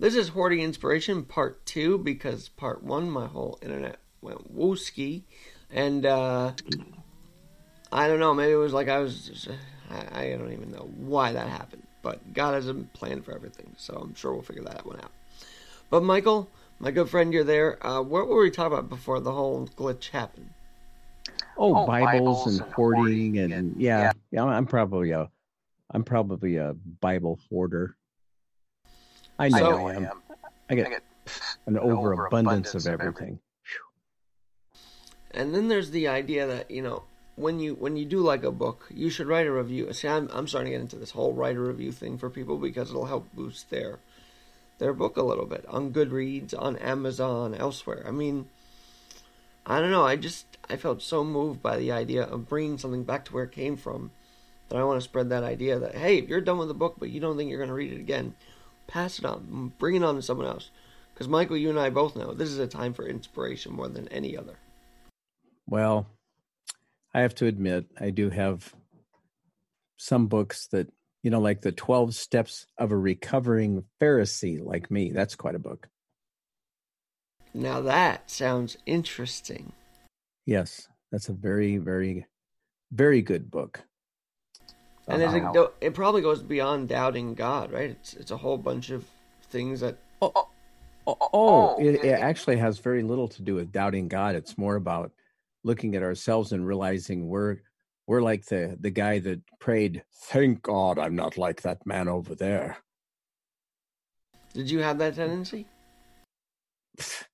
[0.00, 5.24] This is Hoarding Inspiration Part 2 because Part 1, my whole internet went wooski.
[5.72, 6.52] And, uh,
[7.90, 9.48] I don't know, maybe it was like I was, just,
[9.90, 11.82] I, I don't even know why that happened.
[12.00, 15.10] But God has a plan for everything, so I'm sure we'll figure that one out.
[15.90, 17.84] But, Michael, my good friend, you're there.
[17.84, 20.50] Uh, what were we talking about before the whole glitch happened?
[21.56, 25.28] Oh, oh Bibles, Bibles, and, and hoarding, and, and yeah, yeah, yeah, I'm probably a,
[25.90, 27.96] I'm probably a Bible hoarder.
[29.38, 30.22] I know so, I am.
[30.68, 31.02] I get, I get
[31.66, 33.08] an, an overabundance, of everything.
[33.08, 33.38] everything.
[35.30, 37.04] And then there's the idea that you know
[37.36, 39.92] when you when you do like a book, you should write a review.
[39.92, 42.56] See, I'm I'm starting to get into this whole write a review thing for people
[42.56, 44.00] because it'll help boost their
[44.78, 48.04] their book a little bit on Goodreads, on Amazon, elsewhere.
[48.06, 48.48] I mean,
[49.66, 50.04] I don't know.
[50.04, 53.44] I just I felt so moved by the idea of bringing something back to where
[53.44, 54.10] it came from
[54.68, 56.96] that I want to spread that idea that hey, if you're done with the book
[56.98, 58.34] but you don't think you're going to read it again,
[58.88, 60.70] pass it on, bring it on to someone else.
[61.14, 64.08] Because Michael, you and I both know this is a time for inspiration more than
[64.08, 64.56] any other.
[65.68, 66.06] Well,
[67.14, 68.74] I have to admit, I do have
[69.96, 70.88] some books that
[71.22, 75.10] you know, like the Twelve Steps of a Recovering Pharisee, like me.
[75.10, 75.88] That's quite a book.
[77.52, 79.72] Now that sounds interesting.
[80.46, 82.26] Yes, that's a very, very,
[82.92, 83.84] very good book.
[85.08, 85.52] And uh-huh.
[85.54, 87.90] it, it probably goes beyond doubting God, right?
[87.90, 89.06] It's it's a whole bunch of
[89.44, 89.96] things that.
[90.20, 90.48] Oh, oh,
[91.06, 94.34] oh, oh it, it actually has very little to do with doubting God.
[94.34, 95.10] It's more about
[95.64, 97.56] looking at ourselves and realizing we're
[98.06, 102.34] we're like the the guy that prayed, "Thank God I'm not like that man over
[102.34, 102.76] there."
[104.52, 105.66] Did you have that tendency?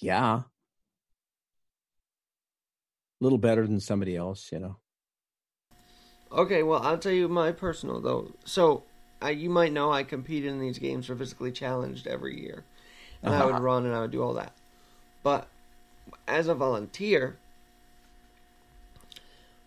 [0.00, 0.34] Yeah.
[0.36, 0.44] A
[3.20, 4.76] little better than somebody else, you know.
[6.30, 8.32] Okay, well, I'll tell you my personal though.
[8.44, 8.82] So,
[9.20, 12.64] I, you might know I competed in these games for physically challenged every year,
[13.22, 13.42] and uh-huh.
[13.42, 13.64] I would uh-huh.
[13.64, 14.52] run and I would do all that.
[15.22, 15.48] But
[16.26, 17.36] as a volunteer,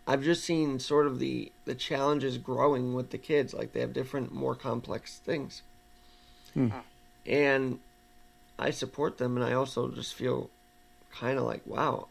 [0.07, 3.53] I've just seen sort of the the challenges growing with the kids.
[3.53, 5.61] Like they have different, more complex things,
[6.53, 6.69] hmm.
[7.25, 7.79] and
[8.57, 10.50] I support them, and I also just feel
[11.11, 12.07] kind of like, wow,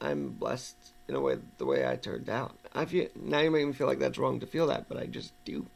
[0.00, 0.76] I'm blessed
[1.08, 2.56] in a way the way I turned out.
[2.76, 5.06] I feel now you make me feel like that's wrong to feel that, but I
[5.06, 5.66] just do.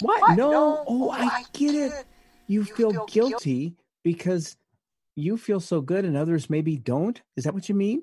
[0.00, 0.20] What?
[0.20, 0.36] what?
[0.36, 0.50] No.
[0.50, 0.84] no.
[0.86, 1.92] Oh, I, I get it.
[1.92, 2.04] it.
[2.46, 4.56] You, you feel, feel guilty, guilty because
[5.16, 7.20] you feel so good and others maybe don't.
[7.36, 8.02] Is that what you mean?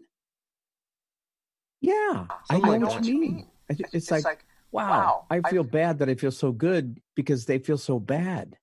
[1.81, 3.36] Yeah, I know, I know what, you mean.
[3.36, 3.47] mean.
[3.69, 5.66] It's, it's, like, like, wow, I feel I...
[5.66, 8.58] bad that I feel so good because they feel so bad.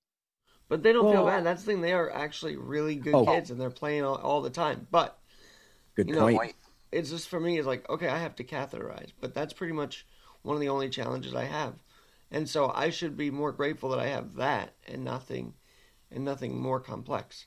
[0.68, 1.44] But they don't well, feel bad.
[1.44, 1.80] That's the thing.
[1.80, 3.26] They are actually really good oh.
[3.26, 4.86] kids, and they're playing all, all the time.
[4.90, 5.18] But
[5.96, 6.54] good you know, point
[6.92, 10.06] it's just for me it's like okay i have to catheterize but that's pretty much
[10.42, 11.74] one of the only challenges i have.
[12.30, 15.54] And so i should be more grateful that i have that and nothing
[16.10, 17.46] and nothing more complex.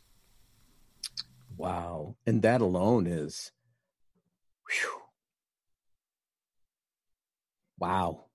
[1.57, 2.15] Wow.
[2.25, 3.51] And that alone is
[4.69, 5.01] whew,
[7.79, 8.25] wow.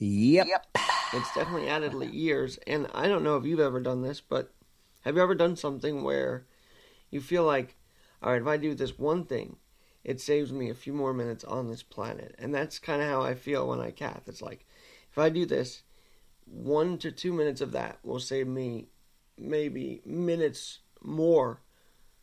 [0.00, 0.46] Yep.
[0.46, 0.66] yep.
[1.12, 2.58] It's definitely added years.
[2.66, 4.52] And i don't know if you've ever done this but
[5.02, 6.44] have you ever done something where
[7.10, 7.76] you feel like
[8.22, 9.56] all right, if I do this one thing,
[10.04, 12.34] it saves me a few more minutes on this planet.
[12.38, 14.22] And that's kind of how I feel when I cath.
[14.26, 14.66] It's like,
[15.10, 15.82] if I do this,
[16.44, 18.88] one to two minutes of that will save me
[19.36, 21.60] maybe minutes more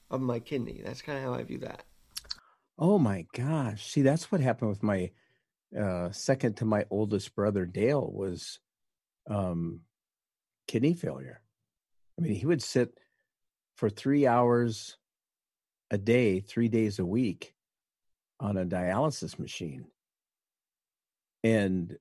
[0.10, 0.82] of my kidney.
[0.84, 1.84] That's kind of how I view that.
[2.78, 3.92] Oh my gosh.
[3.92, 5.12] See, that's what happened with my
[5.78, 8.60] uh, second to my oldest brother, Dale, was
[9.30, 9.82] um,
[10.68, 11.42] kidney failure.
[12.18, 12.98] I mean, he would sit
[13.76, 14.98] for three hours
[15.92, 17.54] a day, three days a week
[18.40, 19.86] on a dialysis machine.
[21.44, 21.98] And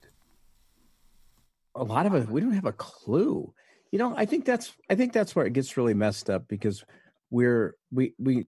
[1.74, 3.52] a lot of us, we don't have a clue.
[3.90, 6.84] You know, I think that's I think that's where it gets really messed up because
[7.30, 8.46] we're we we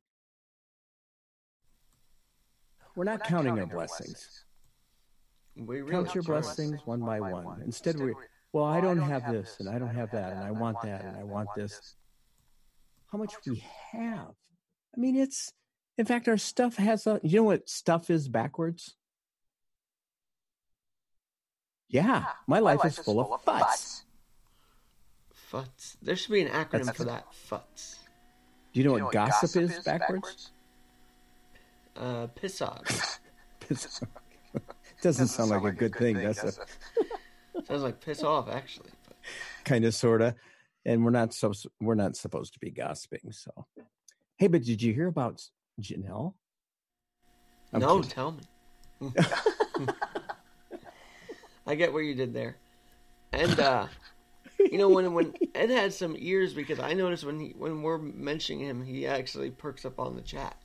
[2.97, 4.45] we're not, we're not counting, counting, our blessings.
[5.57, 5.69] blessings.
[5.69, 7.45] We really count your blessings one by one.
[7.45, 7.63] one.
[7.63, 8.15] Instead, we
[8.53, 11.17] well, I don't have this, and I don't have that, and I want that, and
[11.17, 11.95] I want this.
[13.13, 13.63] How much we
[13.93, 14.35] have
[14.97, 15.53] I mean, it's
[15.99, 17.21] in fact our stuff has a.
[17.23, 18.95] You know what stuff is backwards?
[21.89, 24.05] Yeah, my, life, life is, full, full of futs.
[25.33, 25.97] Futs.
[26.03, 27.33] There should be an acronym That's, for that.
[27.33, 28.01] Futs.
[28.73, 30.21] Do you know, you know what, gossip, gossip is, is backwards?
[30.21, 30.51] backwards?
[31.97, 33.21] Uh, piss off.
[33.61, 34.09] piss off.
[35.03, 36.59] Doesn't, Doesn't sound, like, like a good, good thing, thing does it?
[37.67, 38.91] Sounds like piss off, actually.
[39.65, 40.35] Kind of, sorta.
[40.85, 43.67] And we're not so we're not supposed to be gossiping, so
[44.39, 45.43] Hey, but did you hear about
[45.81, 46.35] Janelle?
[47.73, 48.11] I'm no, kidding.
[48.11, 49.13] tell me.
[51.67, 52.57] I get what you did there.
[53.33, 53.87] And uh
[54.59, 57.99] You know when when Ed had some ears because I noticed when he when we're
[57.99, 60.57] mentioning him, he actually perks up on the chat.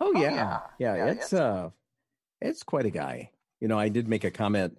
[0.00, 0.60] Oh yeah, yeah.
[0.78, 1.70] yeah, yeah it's uh,
[2.40, 3.30] it's quite a guy.
[3.60, 4.78] You know, I did make a comment,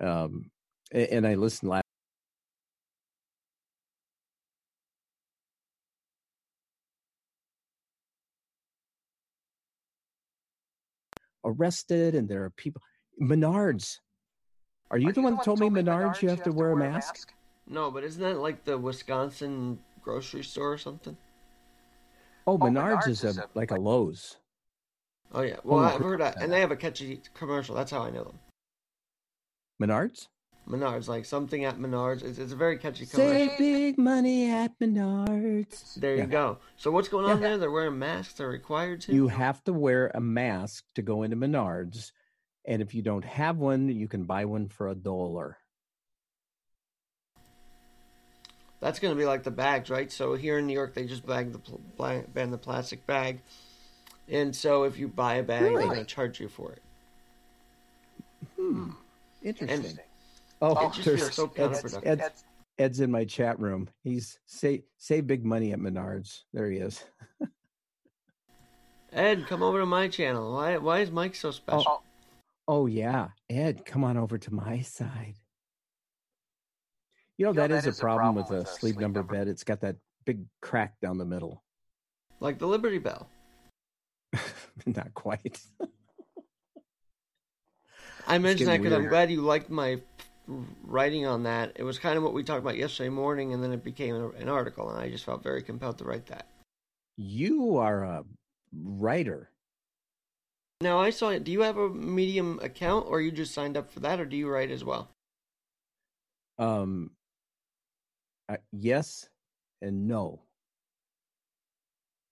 [0.00, 0.50] um,
[0.92, 1.84] and I listened last.
[11.44, 12.82] Arrested, and there are people.
[13.20, 13.98] Menards.
[14.90, 16.72] Are you, are the, you one that told me Menards, Menards you have, to, wear,
[16.72, 17.14] a mask?
[17.14, 17.32] mask?
[17.66, 21.16] No, but isn't that like the Wisconsin grocery store or something?
[22.46, 24.36] Oh, oh Menards, Menards is, a, a like a Lowe's.
[25.32, 27.76] Oh yeah, well I've heard that, and they have a catchy commercial.
[27.76, 28.38] That's how I know them.
[29.80, 30.26] Menards.
[30.70, 32.22] Menards, like something at Menards.
[32.22, 33.48] It's, it's a very catchy commercial.
[33.48, 35.94] Save big money at Menards.
[35.94, 36.26] There you yeah.
[36.26, 36.58] go.
[36.76, 37.48] So what's going on yeah.
[37.48, 37.58] there?
[37.58, 38.34] They're wearing masks.
[38.34, 39.12] They're required to.
[39.12, 42.12] You have to wear a mask to go into Menards,
[42.64, 45.58] and if you don't have one, you can buy one for a dollar.
[48.80, 50.10] That's going to be like the bags, right?
[50.10, 53.40] So here in New York, they just bag the ban the plastic bag,
[54.28, 55.76] and so if you buy a bag, really?
[55.76, 56.82] they're going to charge you for it.
[58.56, 58.90] Hmm.
[59.42, 59.86] Interesting.
[59.86, 60.00] And
[60.60, 62.44] oh, it there's so Ed's, Ed's,
[62.78, 63.88] Ed's in my chat room.
[64.02, 66.42] He's say say big money at Menards.
[66.52, 67.04] There he is.
[69.12, 70.54] Ed, come over to my channel.
[70.54, 71.84] Why why is Mike so special?
[71.86, 72.02] Oh,
[72.68, 75.34] oh, oh yeah, Ed, come on over to my side.
[77.36, 79.00] You know, you know that, that is, is a problem, problem with a sleep, sleep
[79.00, 79.48] number, number bed.
[79.48, 79.96] It's got that
[80.26, 81.62] big crack down the middle.
[82.40, 83.28] Like the Liberty Bell.
[84.86, 85.60] Not quite.
[88.26, 90.00] I mentioned that because I'm glad you liked my
[90.82, 91.72] writing on that.
[91.76, 94.48] It was kind of what we talked about yesterday morning, and then it became an
[94.48, 96.46] article, and I just felt very compelled to write that.
[97.16, 98.24] You are a
[98.72, 99.50] writer.
[100.80, 101.44] Now I saw it.
[101.44, 104.36] Do you have a Medium account, or you just signed up for that, or do
[104.36, 105.10] you write as well?
[106.58, 107.10] Um,
[108.48, 109.28] uh, yes
[109.82, 110.42] and no.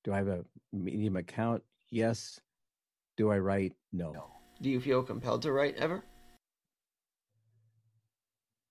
[0.04, 1.62] Do I have a Medium account?
[1.90, 2.40] Yes.
[3.16, 3.74] Do I write?
[3.92, 4.12] No.
[4.12, 4.24] no.
[4.60, 6.04] Do you feel compelled to write ever?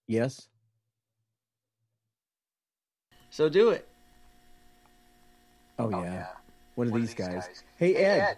[0.07, 0.47] Yes.
[3.29, 3.87] So do it.
[5.77, 6.13] Oh, oh yeah.
[6.13, 6.27] yeah.
[6.75, 7.47] One of One these, of these guys.
[7.47, 7.63] guys.
[7.77, 8.19] Hey, hey Ed.
[8.19, 8.37] Ed.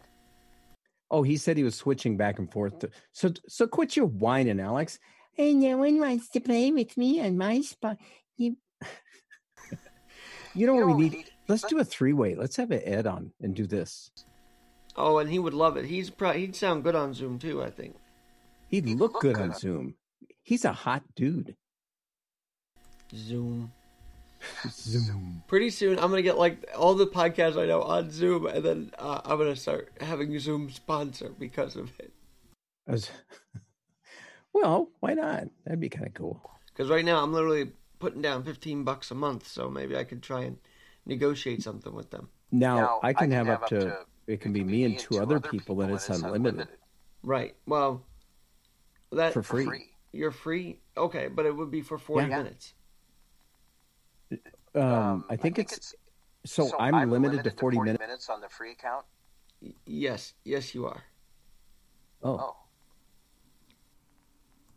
[1.11, 2.79] Oh, he said he was switching back and forth.
[2.79, 4.99] To, so so quit your whining, Alex.
[5.33, 7.97] Hey, no one wants to play with me on my spot.
[8.37, 8.57] You
[10.55, 11.31] You know what we need?
[11.47, 12.35] Let's do a three way.
[12.35, 14.11] Let's have an Ed on and do this.
[14.95, 15.85] Oh, and he would love it.
[15.85, 17.63] He's pro- he'd sound good on Zoom too.
[17.63, 17.95] I think
[18.67, 19.95] he'd, he'd look, look, good, on Zoom.
[20.43, 21.55] He's a hot dude.
[23.15, 23.71] Zoom.
[24.69, 25.43] Zoom.
[25.47, 28.91] Pretty soon, I'm gonna get like all the podcasts I know on Zoom, and then
[28.97, 32.13] uh, I'm gonna start having Zoom sponsor because of it.
[32.87, 33.09] Was...
[34.53, 35.47] well, why not?
[35.65, 36.49] That'd be kind of cool.
[36.67, 40.23] Because right now, I'm literally putting down 15 bucks a month, so maybe I could
[40.23, 40.57] try and
[41.05, 42.29] negotiate something with them.
[42.51, 43.97] Now, now I, can I, can have, have up to, to
[44.27, 46.53] it can, it be, me and two, other people, people and it's unlimited.
[46.53, 46.77] unlimited.
[47.23, 47.55] Right.
[47.65, 48.05] Well,
[49.11, 49.65] that for free.
[49.65, 49.89] free.
[50.11, 50.79] You're free.
[50.97, 52.37] Okay, but it would be for 40 yeah.
[52.37, 52.73] minutes.
[54.75, 55.95] Um, um, I, think I think, it's, it's
[56.45, 58.01] so, so, I'm, I'm limited, limited, to 40, 40 minutes.
[58.01, 59.05] minutes on the free account.
[59.85, 61.03] Yes, yes, you are.
[62.23, 62.29] Oh.
[62.29, 62.55] oh.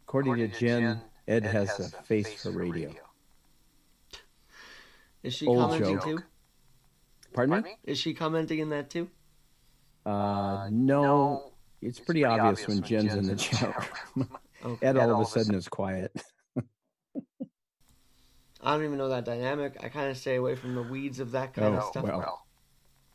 [0.06, 2.88] According, According to Jen, Jen Ed, Ed has, has, a face, face for radio.
[2.88, 3.02] radio.
[5.22, 6.04] Is she Old commenting joke.
[6.04, 6.18] too?
[7.32, 7.76] Pardon, Pardon me?
[7.84, 9.08] Is she commenting in that too?
[10.04, 11.02] Uh, uh no.
[11.02, 11.52] no.
[11.80, 14.28] It's, it's pretty, pretty, obvious, obvious when, Jen's, Jen's in the chat room.
[14.64, 14.86] okay.
[14.86, 16.12] Ed, all, of a sudden, is quiet.
[18.62, 19.76] I don't even know that dynamic.
[19.82, 22.04] I kind of stay away from the weeds of that kind oh, of stuff.
[22.04, 22.46] Well,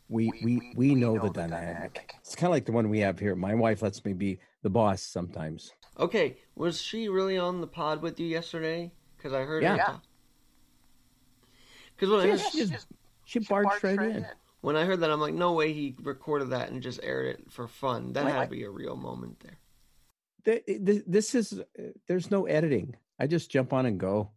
[0.09, 1.93] we, we, we, we know, know the, the dynamic.
[1.93, 2.15] dynamic.
[2.19, 3.35] It's kind of like the one we have here.
[3.35, 5.71] My wife lets me be the boss sometimes.
[5.99, 8.91] Okay, was she really on the pod with you yesterday?
[9.15, 9.77] Because I heard yeah.
[9.77, 10.01] her.
[11.95, 12.87] Because when yeah, I she, just,
[13.25, 14.17] she, she barged, barged right, right in.
[14.17, 14.25] in.
[14.61, 17.51] When I heard that, I'm like, no way he recorded that and just aired it
[17.51, 18.13] for fun.
[18.13, 20.61] That had to be a real moment there.
[21.07, 22.95] This is uh, there's no editing.
[23.19, 24.31] I just jump on and go,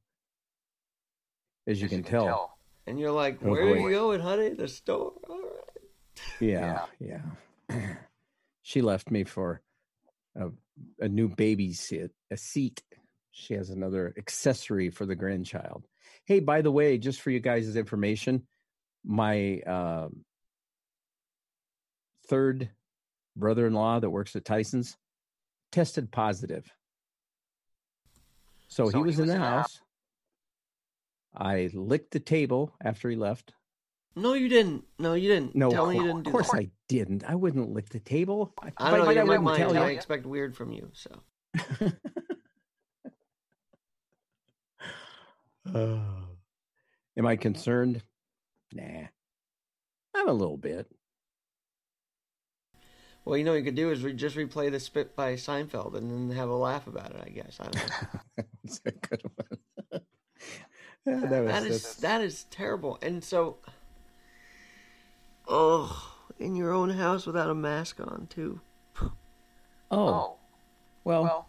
[1.71, 2.25] as you, as can, you can tell.
[2.25, 2.59] tell.
[2.87, 4.49] And you're like, oh, where oh, are you going, honey?
[4.51, 5.13] The store.
[5.29, 5.81] All right.
[6.41, 7.21] Yeah, yeah.
[7.69, 7.95] yeah.
[8.63, 9.61] she left me for
[10.37, 10.49] a,
[11.01, 12.83] a new baby seat, a seat.
[13.33, 15.87] She has another accessory for the grandchild.
[16.25, 18.47] Hey, by the way, just for you guys' information,
[19.05, 20.09] my uh,
[22.29, 22.71] third
[23.37, 24.97] brother-in-law that works at Tyson's
[25.73, 26.71] tested positive.
[28.69, 29.81] So, so he was in the house.
[31.35, 33.53] I licked the table after he left.
[34.17, 34.85] No, you didn't.
[34.99, 35.55] No, you didn't.
[35.55, 36.27] No, tell me you didn't.
[36.27, 37.25] Of course, I didn't.
[37.25, 38.53] I wouldn't lick the table.
[38.61, 39.11] I, I don't know.
[39.11, 39.79] You're my mind.
[39.79, 40.91] I expect weird from you.
[40.93, 41.11] So.
[45.73, 45.99] Uh,
[47.17, 48.03] am I concerned?
[48.73, 49.07] Nah.
[50.15, 50.91] I'm a little bit.
[53.25, 55.95] Well, you know what you could do is re- just replay the spit by Seinfeld
[55.95, 57.23] and then have a laugh about it.
[57.25, 58.21] I guess I don't know.
[58.65, 59.60] That's a good one.
[61.07, 62.99] Yeah, that was that is that's- that is terrible.
[63.03, 63.57] And so,
[65.49, 68.61] oh, in your own house without a mask on too.
[69.91, 70.37] oh,
[71.05, 71.49] well, well,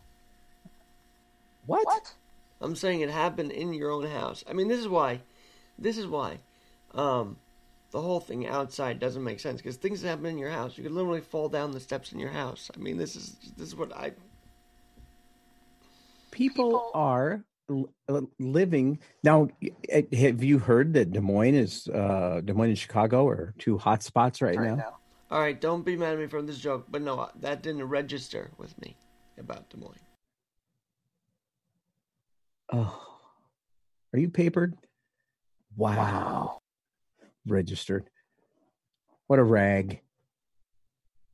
[1.66, 1.86] what?
[1.86, 2.14] what?
[2.62, 4.44] I'm saying it happened in your own house.
[4.50, 5.22] I mean, this is why.
[5.80, 6.38] This is why.
[6.94, 7.38] Um,
[7.92, 10.92] the whole thing outside doesn't make sense because things happen in your house, you could
[10.92, 12.70] literally fall down the steps in your house.
[12.76, 14.12] I mean, this is this is what I.
[16.32, 17.44] People, People- are l-
[18.40, 19.50] living now.
[19.92, 24.04] Have you heard that Des Moines is uh, Des Moines and Chicago are two hot
[24.04, 24.98] spots right, now?
[25.30, 28.52] All right, don't be mad at me for this joke, but no, that didn't register
[28.58, 28.98] with me
[29.38, 29.96] about Des Moines.
[32.74, 33.18] Oh,
[34.14, 34.76] are you papered?
[35.76, 36.60] Wow.
[37.48, 38.10] Registered.
[39.28, 40.02] What a rag.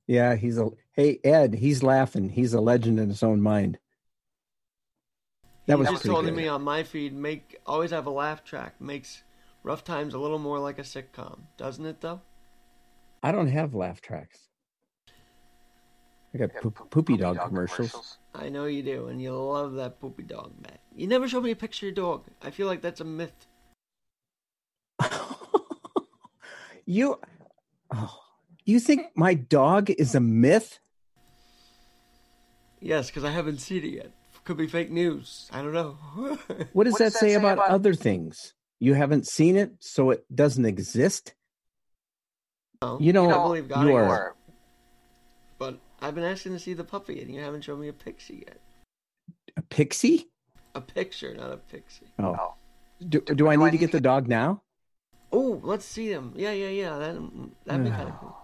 [0.05, 0.69] Yeah, he's a.
[0.93, 2.29] Hey, Ed, he's laughing.
[2.29, 3.77] He's a legend in his own mind.
[5.67, 6.33] That was just good.
[6.33, 8.79] me on my feed, make always have a laugh track.
[8.79, 9.23] Makes
[9.63, 11.99] rough times a little more like a sitcom, doesn't it?
[11.99, 12.21] Though.
[13.21, 14.47] I don't have laugh tracks.
[16.33, 18.17] I got poop, poopy dog commercials.
[18.33, 20.79] I know you do, and you love that poopy dog, Matt.
[20.95, 22.25] You never show me a picture of your dog.
[22.41, 23.47] I feel like that's a myth.
[26.85, 27.19] you,
[27.93, 28.19] oh,
[28.63, 30.79] you think my dog is a myth?
[32.79, 34.11] Yes, because I haven't seen it yet.
[34.47, 35.49] Could be fake news.
[35.51, 35.97] I don't know.
[36.71, 38.53] What does that say about other things?
[38.79, 41.33] You haven't seen it, so it doesn't exist.
[42.81, 44.35] No, You don't I believe God you are-
[45.59, 48.45] but I've been asking to see the puppy, and you haven't shown me a pixie
[48.47, 48.57] yet.
[49.57, 50.29] A pixie?
[50.75, 52.07] A picture, not a pixie.
[52.17, 52.53] Oh, Oh.
[53.05, 54.61] do, do I need to get the dog now?
[55.33, 56.31] Oh, let's see him.
[56.37, 56.97] Yeah, yeah, yeah.
[56.97, 57.15] That
[57.65, 58.36] that'd be kind of cool.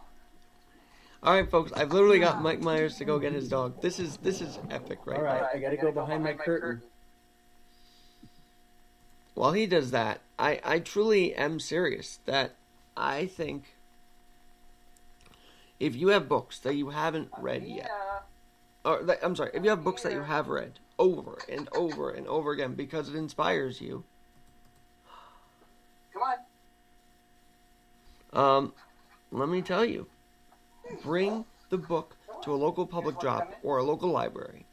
[1.24, 1.72] All right, folks.
[1.72, 3.82] I've literally got Mike Myers to go get his dog.
[3.82, 5.24] This is this is epic, right?
[5.24, 5.48] now.
[5.54, 6.82] I got to go behind my curtain.
[9.34, 12.56] While he does that, I I truly am serious that
[12.98, 13.76] I think
[15.80, 17.90] if you have books that you haven't read yet,
[18.84, 22.10] or that, I'm sorry, if you have books that you have read over and over
[22.10, 24.04] and over again because it inspires you,
[26.12, 26.22] Come
[28.34, 28.58] on.
[28.58, 28.74] Um,
[29.32, 30.08] let me tell you,
[31.04, 34.66] bring the book to a local public drop or a local library.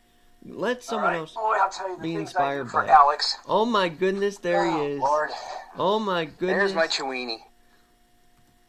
[0.44, 1.18] Let someone All right.
[1.18, 1.34] else.
[1.34, 2.90] Boy, I'll tell you the be things I inspired do for by it.
[2.90, 3.36] Alex.
[3.46, 4.98] Oh my goodness, there he oh, is.
[5.00, 5.30] Lord.
[5.76, 6.72] Oh my goodness.
[6.72, 7.38] There's my Chewini.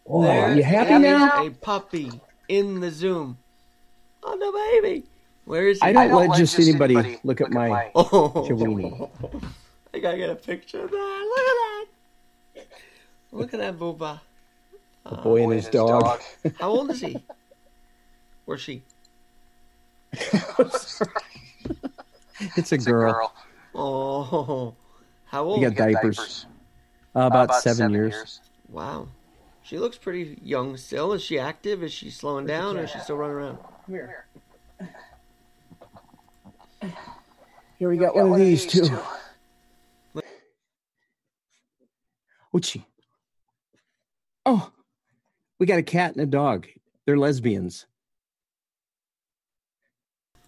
[0.05, 1.45] Oh, There you happy is now?
[1.45, 2.11] A puppy
[2.49, 3.37] in the Zoom.
[4.23, 5.05] Oh no, baby.
[5.45, 5.87] Where is he?
[5.87, 9.09] I don't let just anybody look at my- Oh, Chewini.
[9.93, 11.25] I gotta get a picture of that.
[11.35, 11.55] Look at
[12.55, 12.67] that.
[13.31, 14.19] Look at that booba.
[15.09, 16.21] The boy and his dog.
[16.59, 17.17] How old is he?
[18.45, 18.83] Or she?
[22.57, 23.09] It's a It's girl.
[23.09, 23.33] a girl.
[23.75, 24.75] Oh,
[25.25, 25.61] how old?
[25.61, 26.47] You got Got diapers.
[27.15, 28.41] Uh, about, Uh, seven, years.
[28.67, 29.07] Wow.
[29.61, 31.13] She looks pretty young still.
[31.13, 31.83] Is she active?
[31.83, 33.57] Is she slowing down or is she still running around?
[33.87, 34.25] Here.
[37.77, 38.89] Here we got one of these too.
[42.53, 42.83] Oochie.
[44.45, 44.71] Oh,
[45.61, 46.67] we got a cat and a dog.
[47.05, 47.85] They're lesbians.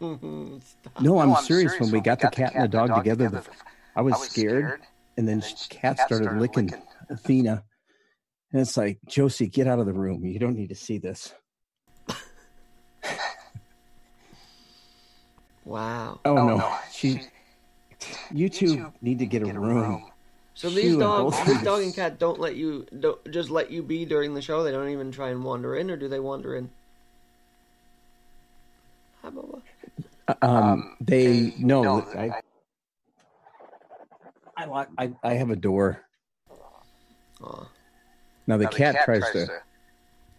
[0.02, 1.80] No, I'm, No, serious.
[1.80, 3.38] When we got, the cat and the dog, together, the,
[3.96, 4.82] I was, I was scared, scared,
[5.18, 6.84] and then and then cat cat started, started licking, licking.
[7.10, 7.64] Athena,
[8.52, 10.26] and it's like Josie, get out of the room.
[10.26, 11.34] You don't need to see this.
[15.66, 16.20] Wow.
[16.26, 16.76] Oh, Oh, no, no.
[16.92, 17.22] she.
[18.34, 20.06] You two need to get a room.
[20.56, 23.72] So these and dogs, both this dog and cat don't let you don't just let
[23.72, 24.64] you be during the show.
[24.64, 26.70] They don't even try and wander in, or do they wander in?
[29.24, 29.62] Hi, Bubba.
[30.42, 32.32] Um, they, no, no, I,
[34.56, 36.06] I, lock, I, I have a door.
[37.42, 37.66] Aw.
[38.48, 39.48] Now the Now cat, tries, to,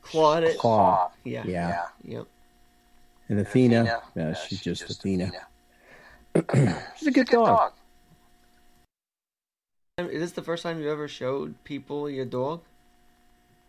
[0.02, 0.58] claw it.
[0.58, 1.42] claw, Yeah.
[1.46, 1.82] yeah.
[2.02, 2.26] Yep.
[3.28, 5.32] and And Athena, yeah, she's just Athena.
[6.96, 7.72] she's a good dog.
[9.96, 12.62] Is this the first time you ever showed people your dog?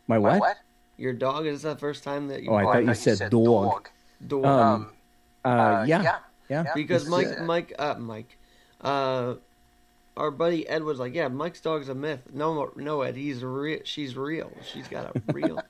[0.07, 0.39] My what?
[0.39, 0.57] What?
[0.97, 1.45] Your dog?
[1.45, 2.49] Is this the first time that you?
[2.49, 3.89] Oh, I thought you said dog.
[4.25, 4.45] dog.
[4.45, 4.91] Um, Um,
[5.45, 6.17] Uh, uh, yeah, yeah.
[6.49, 6.73] yeah.
[6.73, 8.37] because This- Mike, uh, Mike, uh, Mike,
[8.81, 9.35] uh,
[10.17, 13.81] our buddy Ed was like, "Yeah, Mike's dog's a myth." No, no, Ed, he's real.
[13.83, 14.51] She's real.
[14.63, 15.61] She's got a real.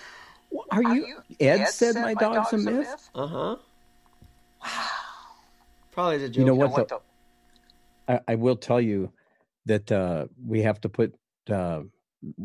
[0.72, 1.22] Are you?
[1.40, 3.08] Ed, said, my dog's, a myth.
[3.14, 3.56] Uh huh.
[4.62, 4.88] Wow.
[5.92, 6.36] Probably as a joke.
[6.36, 6.72] You know You know what?
[6.72, 6.88] what?
[6.88, 6.94] the-
[8.08, 8.22] though?
[8.28, 9.10] I, I will tell you
[9.66, 11.14] that uh, we have to put
[11.50, 11.82] uh,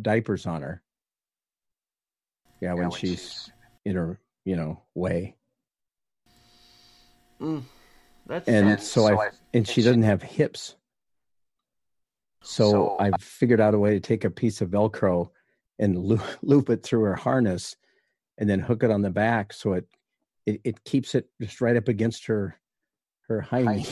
[0.01, 0.81] diapers on her.
[2.59, 3.51] Yeah, when, when she's, she's-
[3.85, 5.35] in her, you know, way,
[7.41, 7.63] Mm,
[8.27, 10.75] that's and, And so, so I and she doesn't have hips.
[12.43, 15.31] So, So I've figured out a way to take a piece of Velcro
[15.79, 17.75] and loop, loop it through her harness,
[18.37, 19.87] and then hook it on the back so it
[20.45, 22.59] it, it keeps it just right up against her
[23.27, 23.87] her hind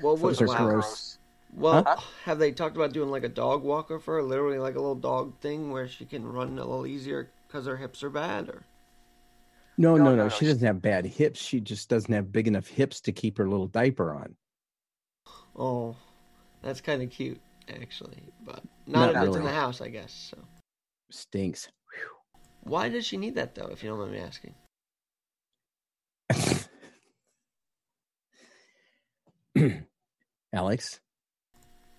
[0.00, 0.66] well, what, Those are wow.
[0.66, 1.11] gross.
[1.54, 1.96] Well, Huh?
[2.24, 4.94] have they talked about doing like a dog walker for her, literally like a little
[4.94, 8.48] dog thing where she can run a little easier because her hips are bad?
[8.48, 8.64] Or
[9.76, 10.22] No, No, no, no, no.
[10.24, 11.40] no, She she- doesn't have bad hips.
[11.40, 14.36] She just doesn't have big enough hips to keep her little diaper on.
[15.54, 15.94] oh,
[16.62, 20.12] that's kind of cute actually, but Not not, if it's in the house, I guess.
[20.30, 20.38] So
[21.10, 21.68] Stinks.
[22.64, 23.66] why does she need that though?
[23.66, 24.54] If you don't mind me asking.
[30.52, 31.00] Alex,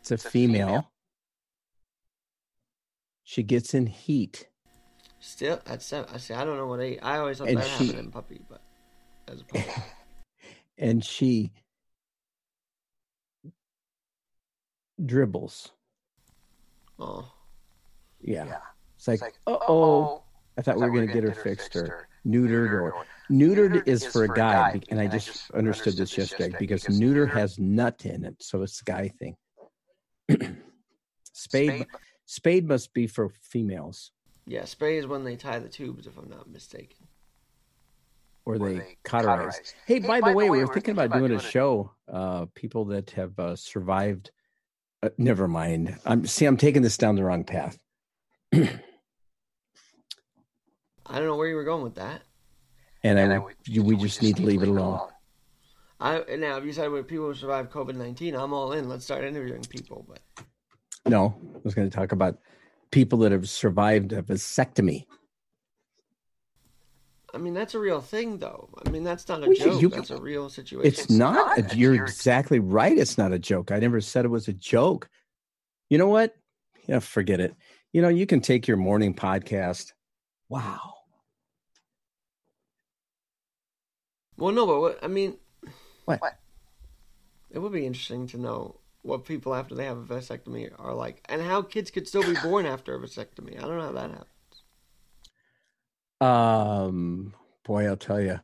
[0.04, 0.68] it's a, It's a female.
[0.68, 0.92] female.
[3.24, 4.50] She gets in heat.
[5.22, 6.14] Still, at seven.
[6.14, 6.34] I see.
[6.34, 6.98] I don't know what I.
[7.02, 8.60] I always thought And that she- happened in puppy, but
[9.30, 9.66] as a puppy.
[10.78, 11.54] and she
[15.04, 15.72] dribbles.
[17.00, 17.32] oh,
[18.20, 18.46] Yeah.
[18.46, 18.58] Yeah.
[18.98, 20.24] It's like, uh oh,
[20.58, 24.26] I thought we were going to get her fixed or neutered or neutered is for
[24.26, 24.74] a guy.
[24.80, 28.36] be- And I just understood this yesterday because neuter has nut in it.
[28.44, 29.36] So it's a guy thing.
[31.34, 31.86] spayed,
[32.26, 34.12] spayed must be for females
[34.46, 34.66] yeah.
[34.66, 37.08] Spray is when they tie the tubes, if I'm not mistaken.
[38.46, 39.36] or they they cauterize.
[39.36, 39.76] cauterize.
[39.86, 41.92] Hey, by, the way, we we're thinking about doing a show.
[42.12, 44.32] Uh, people that have uh, survived.
[45.02, 45.98] Uh, never mind.
[46.06, 46.46] I'm see.
[46.46, 47.78] I'm taking this down the wrong path.
[48.54, 48.70] I
[51.08, 52.22] don't know where you were going with that.
[53.04, 55.00] And, And I, I would- you- we just need to leave it alone.
[56.04, 58.90] I now if you said with people who survived COVID nineteen, I'm all in.
[58.90, 60.06] Let's start interviewing people.
[60.08, 60.20] But
[61.10, 62.38] No, I was going to talk about
[62.92, 65.06] people that have survived a vasectomy.
[67.34, 68.70] I mean that's a real thing, though.
[68.86, 69.82] I mean that's not a Well, you- joke.
[69.82, 70.86] you- that's a real situation.
[70.88, 71.34] It's, It's not.
[71.34, 72.96] not a- a- you're you're- exactly right.
[72.98, 73.72] It's not a joke.
[73.72, 75.10] I never said it was a joke.
[75.90, 76.36] You know what?
[76.86, 77.56] Yeah, forget it.
[77.94, 79.94] You know, you can take your morning podcast.
[80.50, 80.80] Wow.
[84.38, 85.38] well, no, but what I mean,
[86.06, 86.22] What?
[86.22, 86.38] What?
[87.54, 91.24] it would be interesting to know what people after they have a vasectomy are like,
[91.30, 93.58] and how kids could still be born after a vasectomy.
[93.58, 94.28] I don't know how that happens.
[96.22, 98.40] Um, boy, I'll tell you,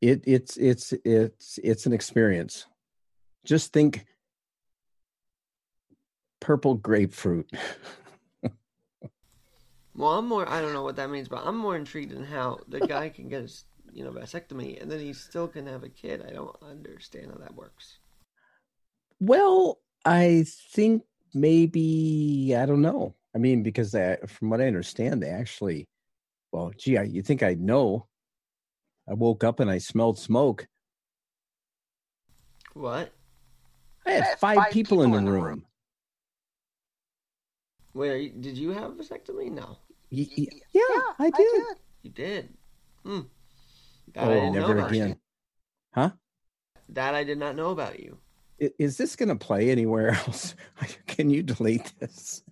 [0.00, 2.66] it it's it's it's it's an experience.
[3.44, 4.04] Just think,
[6.40, 7.50] purple grapefruit.
[9.96, 10.46] Well, I'm more.
[10.46, 13.28] I don't know what that means, but I'm more intrigued in how the guy can
[13.28, 13.64] get his,
[13.96, 16.22] you know, vasectomy, and then he still can have a kid.
[16.28, 17.98] I don't understand how that works.
[19.20, 23.14] Well, I think maybe I don't know.
[23.34, 25.88] I mean, because they, from what I understand, they actually.
[26.52, 28.06] Well, gee, I, you think I'd know?
[29.08, 30.66] I woke up and I smelled smoke.
[32.74, 33.12] What?
[34.04, 35.44] I had I had five, five people, in the in the room.
[35.44, 35.66] room.
[37.94, 39.50] Wait, did you have a vasectomy?
[39.50, 39.78] No,
[40.12, 41.64] Y- y- yeah, I did.
[42.02, 42.54] you did.
[43.06, 43.20] Hmm.
[44.16, 45.02] That Oh, never about you.
[45.02, 45.16] again.
[45.94, 46.10] Huh?
[46.88, 48.16] That I did not know about you.
[48.58, 50.54] Is this going to play anywhere else?
[51.06, 52.42] Can you delete this?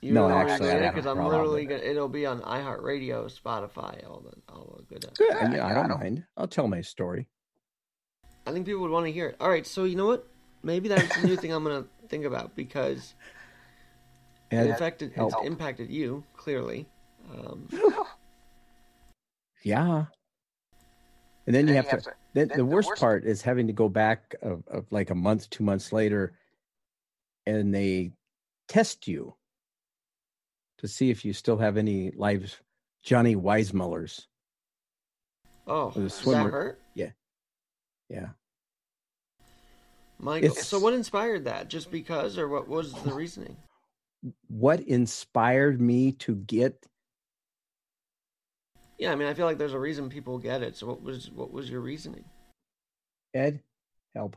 [0.00, 4.76] You No, actually, because I'm literally gonna, it'll be on iHeartRadio, Spotify, all the all
[4.78, 5.04] the good.
[5.18, 5.26] Good.
[5.28, 6.24] Yeah, Yeah, I don't mind.
[6.36, 7.26] I'll tell my story.
[8.46, 9.36] I think people would want to hear it.
[9.40, 10.26] All right, so you know what?
[10.62, 13.14] Maybe that's a new thing I'm gonna think about because
[14.52, 16.86] Ed, it affected, it's impacted you clearly.
[17.34, 17.68] Um,
[19.68, 20.04] yeah.
[21.46, 21.96] And then you have to.
[21.96, 25.10] Then then the the worst worst- part is having to go back of, of like
[25.10, 26.32] a month, two months later,
[27.46, 28.12] and they
[28.68, 29.34] test you
[30.78, 32.62] to see if you still have any live
[33.02, 34.26] Johnny Weissmullers.
[35.66, 36.80] oh, does that hurt?
[36.94, 37.10] Yeah.
[38.08, 38.28] Yeah.
[40.18, 41.68] Michael, It's- so what inspired that?
[41.68, 43.56] Just because, or what was the reasoning?
[44.48, 46.84] What inspired me to get
[48.98, 50.76] Yeah, I mean, I feel like there's a reason people get it.
[50.76, 52.24] So what was what was your reasoning?
[53.34, 53.62] Ed?
[54.14, 54.36] Help.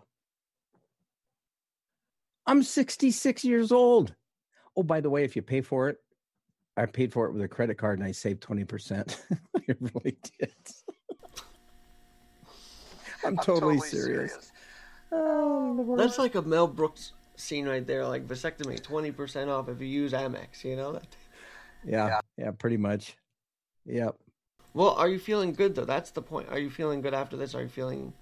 [2.45, 4.13] I'm 66 years old.
[4.76, 5.97] Oh, by the way, if you pay for it,
[6.78, 9.17] I paid for it with a credit card and I saved 20%.
[9.58, 10.54] I really did.
[13.24, 14.52] I'm, totally, serious.
[15.12, 19.80] Oh, That's like a Mel Brooks scene right there, like vasectomy, twenty percent off if
[19.80, 20.63] you use Amex.
[20.63, 21.08] You know that.
[21.86, 23.15] yeah, yeah, pretty much.
[23.86, 24.15] Yep.
[24.73, 25.86] Well, are you feeling good though?
[25.86, 26.49] That's the point.
[26.49, 27.53] Are you feeling good after this?
[27.55, 28.13] Are you feeling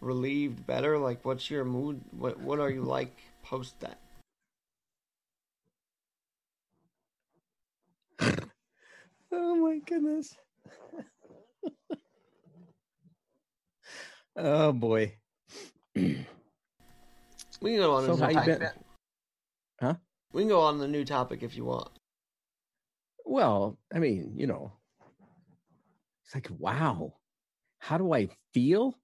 [0.00, 0.98] relieved, better?
[0.98, 2.00] Like, what's your mood?
[2.16, 3.98] What What are you like post that?
[9.32, 10.36] oh my goodness.
[14.36, 15.16] oh boy.
[15.96, 16.24] we
[17.60, 18.04] can go on.
[18.04, 18.58] So how you?
[19.80, 19.94] Huh?
[20.32, 21.90] We can go on the new topic if you want.
[23.24, 24.72] Well, I mean, you know,
[26.34, 27.14] it's like, wow,
[27.78, 28.96] how do I feel?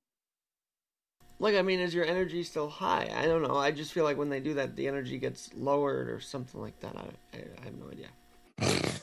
[1.39, 3.11] Like, I mean, is your energy still high?
[3.15, 3.57] I don't know.
[3.57, 6.79] I just feel like when they do that, the energy gets lowered or something like
[6.81, 6.95] that.
[6.97, 8.09] I, I, I have no idea.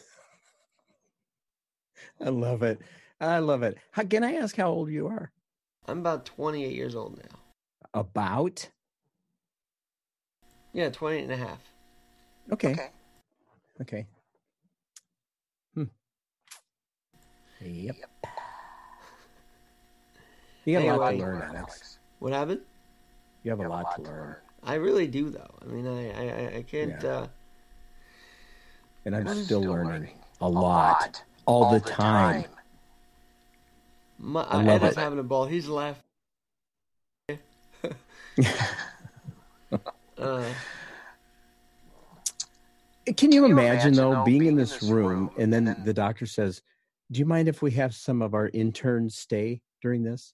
[2.23, 2.79] I love it.
[3.19, 3.77] I love it.
[3.91, 5.31] How, can I ask how old you are?
[5.87, 7.39] I'm about 28 years old now.
[7.93, 8.69] About?
[10.73, 11.59] Yeah, 28 and a half.
[12.51, 12.75] Okay.
[13.81, 14.01] Okay.
[14.01, 14.16] Hmm.
[17.61, 17.95] Yep.
[20.65, 21.19] You got a lot to Anyway.
[21.27, 21.99] learn, Alex.
[22.19, 22.61] What happened?
[23.43, 24.35] You have a lot to learn.
[24.63, 25.55] I really do, though.
[25.61, 27.01] I mean, I, I, I- I can't.
[27.01, 27.09] Yeah.
[27.09, 27.27] Uh,
[29.05, 30.09] And I'm I'm still learning
[30.41, 32.45] a lot all the time.
[34.19, 34.99] my, I I love Ed is it.
[34.99, 35.45] having a ball.
[35.45, 36.03] He's laughing.
[40.17, 40.43] uh,
[43.15, 46.61] Can you imagine, though, being in this room and then the doctor says,
[47.11, 50.33] Do you mind if we have some of our interns stay during this?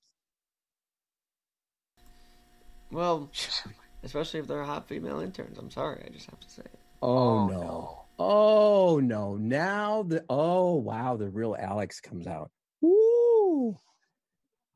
[2.94, 3.30] well,
[4.04, 5.58] especially if they're hot female interns.
[5.58, 6.04] I'm sorry.
[6.06, 6.80] I just have to say it.
[7.02, 8.06] Oh, oh no.
[8.20, 9.36] Oh no.
[9.36, 12.52] Now the oh wow, the real Alex comes out.
[12.82, 13.78] Woo.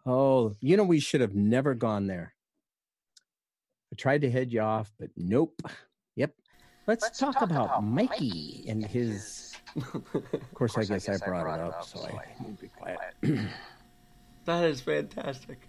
[0.06, 2.34] Oh, you know, we should have never gone there.
[3.92, 5.62] I tried to head you off, but nope.
[6.16, 6.34] Yep.
[6.88, 9.47] Let's, talk, about, Mikey and his
[9.78, 13.00] of course, I guess I brought, it up, so I need to be quiet.
[14.46, 15.68] That is fantastic.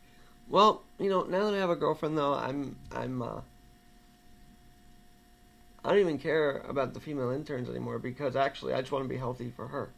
[0.48, 3.40] Well, you know, now that I have a girlfriend, though, I'm, I'm, uh,
[5.84, 9.08] I don't even care about the female interns anymore because actually, I just want to
[9.08, 9.90] be healthy for her.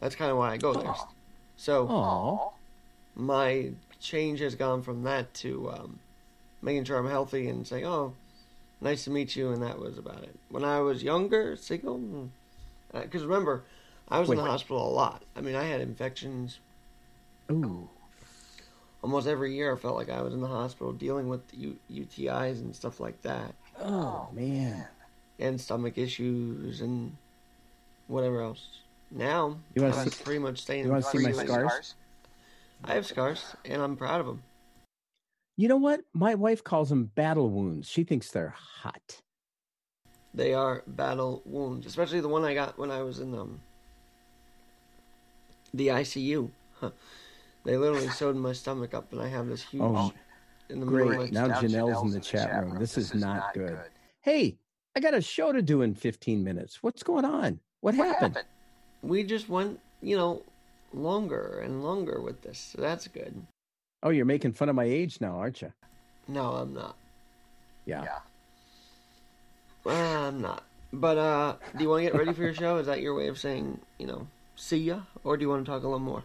[0.00, 0.94] That's kind of why I go there.
[1.56, 2.52] So Oh,
[3.14, 5.98] my change has gone from that to um,
[6.62, 8.14] making sure I'm healthy and saying, "Oh,
[8.80, 10.38] nice to meet you," and that was about it.
[10.50, 12.30] When I was younger, single,
[12.94, 13.64] Uh, because remember,
[14.08, 14.44] I was in Wait.
[14.44, 15.22] the hospital a lot.
[15.36, 16.60] I mean, I had infections
[17.50, 17.88] ooh,
[19.02, 19.72] almost every year.
[19.74, 23.20] I felt like I was in the hospital dealing with U- UTIs and stuff like
[23.22, 24.86] that, oh, oh man.
[25.38, 27.16] and stomach issues and
[28.08, 28.64] whatever else.
[29.10, 30.84] Now, You wanna I'm see- pretty much staying.
[30.84, 31.94] you wanna see my free- scars?
[32.84, 34.42] I have scars, and I'm proud of them.
[35.56, 36.00] You know what?
[36.12, 37.88] My wife calls them battle wounds.
[37.88, 39.22] She thinks they're hot.
[40.36, 43.58] They are battle wounds, especially the one I got when I was in um,
[45.72, 46.50] the ICU.
[46.78, 46.90] Huh.
[47.64, 50.12] They literally sewed my stomach up, and I have this huge Oh,
[50.68, 51.16] in the great.
[51.16, 52.76] my Now Janelle's in the chat room.
[52.78, 53.78] This is not good.
[54.20, 54.58] Hey,
[54.94, 56.82] I got a show to do in 15 minutes.
[56.82, 57.58] What's going on?
[57.80, 58.36] What happened?
[59.02, 60.42] We just went, you know,
[60.92, 63.46] longer and longer with this, so that's good.
[64.02, 65.72] Oh, you're making fun of my age now, aren't you?
[66.28, 66.96] No, I'm not.
[67.86, 68.02] Yeah.
[68.02, 68.18] Yeah.
[69.86, 70.64] Uh, I'm not.
[70.92, 72.78] But uh, do you want to get ready for your show?
[72.78, 75.70] Is that your way of saying, you know, see ya, or do you want to
[75.70, 76.24] talk a little more?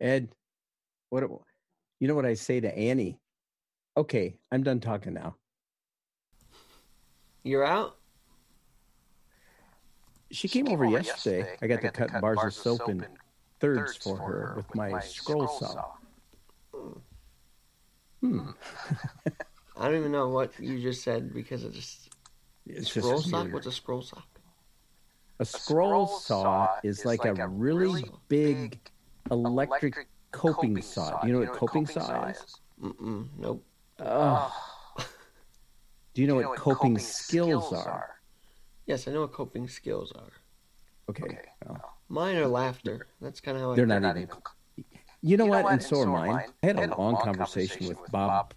[0.00, 0.28] Ed,
[1.10, 1.22] what
[2.00, 3.18] you know what I say to Annie?
[3.96, 5.36] Okay, I'm done talking now.
[7.42, 7.96] You're out.
[10.30, 11.56] She came over yesterday.
[11.62, 13.06] I got to cut bars of soap in
[13.60, 15.92] thirds for her with my scroll saw.
[18.20, 18.50] Hmm.
[19.78, 22.08] I don't even know what you just said because it just
[22.66, 23.42] It's scroll just sock.
[23.44, 23.54] weird.
[23.54, 24.26] What's a scroll sock?
[25.38, 28.80] A scroll saw is like a really big
[29.30, 31.20] electric coping saw.
[31.20, 32.56] Do you know what coping saw is?
[32.82, 33.64] Mm-mm, nope.
[34.00, 34.52] Ugh.
[36.14, 38.16] Do you know what coping skills are?
[38.86, 40.32] Yes, I know what coping skills are.
[41.10, 41.38] Okay.
[41.66, 41.76] well, oh.
[41.84, 41.90] oh.
[42.08, 43.08] Mine are laughter.
[43.20, 43.76] That's kind of how I.
[43.76, 44.02] they're think.
[44.02, 44.36] not even.
[45.22, 45.70] You know what?
[45.70, 46.52] And so are mine.
[46.62, 48.54] I had a long conversation with Bob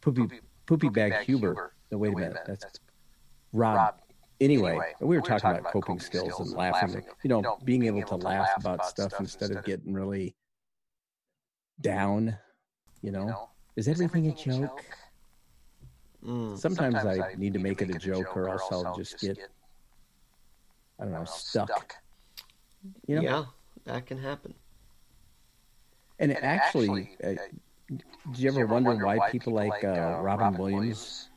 [0.00, 0.40] Poopy
[0.70, 1.72] Poopy Bag Huber.
[1.90, 2.38] No, wait a minute.
[2.46, 2.64] That's
[3.52, 3.96] Rob.
[4.40, 7.02] Anyway, we were talking about coping skills and laughing.
[7.24, 10.36] You know, being able to laugh about stuff instead of getting really
[11.80, 12.38] down.
[13.02, 14.84] You know, is everything a joke?
[16.24, 16.56] Mm.
[16.56, 19.38] Sometimes I need to make it a joke, or else I'll just get,
[21.00, 21.96] I don't know, stuck.
[23.08, 23.44] You know, Yeah,
[23.86, 24.54] that can happen.
[26.20, 27.34] and actually, uh,
[27.90, 31.28] did you ever wonder why people like uh, Robin Williams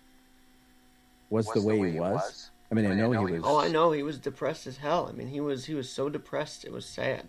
[1.30, 2.52] was the way he was?
[2.72, 3.92] I mean, I know he was, Oh, I know.
[3.92, 5.08] He was depressed as hell.
[5.08, 6.66] I mean, he was he was so depressed.
[6.66, 7.28] It was sad.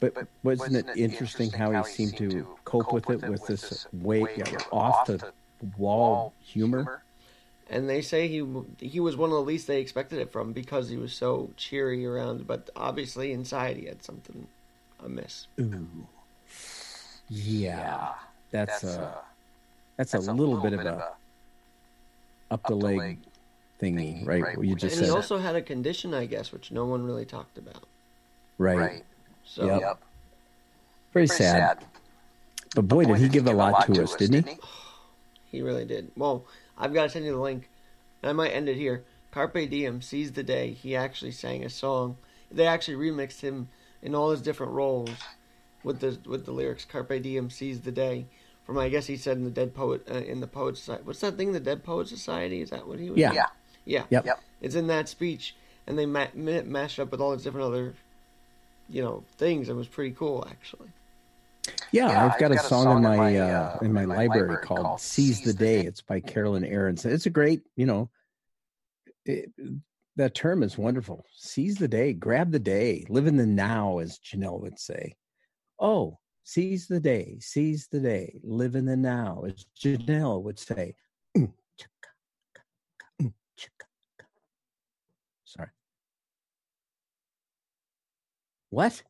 [0.00, 4.56] but wasn't it interesting how he seemed to cope with it with this way yeah,
[4.72, 5.32] off the
[5.76, 7.02] wall humor?
[7.70, 8.44] and they say he
[8.78, 12.04] he was one of the least they expected it from because he was so cheery
[12.04, 12.46] around.
[12.46, 14.46] But obviously inside he had something
[15.02, 15.46] amiss.
[15.60, 15.86] Ooh.
[17.30, 17.78] Yeah.
[17.78, 18.08] Yeah.
[18.50, 19.14] That's, That's a uh,
[19.96, 20.88] that's, that's a little, bit of a
[22.50, 23.18] a up the leg
[23.80, 24.42] thingy, thingy, right?
[24.42, 26.84] right, What you what just and he also had a condition, I guess, which no
[26.84, 27.84] one really talked about.
[28.58, 28.78] right.
[28.78, 29.04] right.
[29.44, 29.80] So Yep.
[29.80, 29.98] Yep.
[31.12, 31.78] Very Very sad.
[31.80, 31.84] sad.
[32.74, 34.56] But boy, did he give a lot to us, didn't he?
[35.52, 36.12] He really did.
[36.16, 36.44] Well,
[36.78, 37.68] I've got to send you the link.
[38.22, 39.02] And I might end it here.
[39.32, 40.70] Carpe Diem, Seize the Day.
[40.70, 42.18] He actually sang a song.
[42.52, 43.68] They actually remixed him
[44.00, 45.10] in all his different roles
[45.84, 48.26] with the with the lyrics Carpe Diem, Seize the Day.
[48.64, 51.02] From I guess he said in the Dead Poet uh, in the Poet Society.
[51.04, 51.52] What's that thing?
[51.52, 52.60] The Dead Poet Society?
[52.60, 53.18] Is that what he was?
[53.18, 53.32] Yeah.
[53.32, 53.46] Yeah.
[53.84, 54.04] Yeah.
[54.10, 54.26] Yep.
[54.26, 54.40] Yep.
[54.60, 57.94] It's in that speech, and they ma- ma- mashed up with all these different other,
[58.88, 59.68] you know, things.
[59.68, 60.88] It was pretty cool, actually.
[61.92, 64.80] Yeah, Yeah, I've got a song, in my, uh, in my my library library called
[64.80, 67.12] called "Seize the Day." It's by Carolyn Aronson.
[67.12, 68.10] It's a great, you know,
[69.24, 69.50] it,
[70.16, 71.24] that term is wonderful.
[71.34, 75.14] Seize the day, grab the day, live in the now, as Janelle would say.
[75.80, 80.94] Oh, seize the day, seize the day, live in the now, as Janelle would say.
[81.34, 81.90] Mm, chaka,
[82.54, 83.86] ka, chaka,
[84.18, 84.26] ka.
[85.46, 85.68] Sorry.
[88.68, 89.02] What?